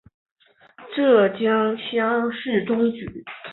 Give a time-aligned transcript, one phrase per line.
[0.95, 3.23] 浙江乡试中举。